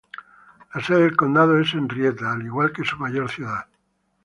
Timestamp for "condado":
1.15-1.59